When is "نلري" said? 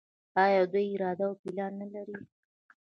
1.79-2.17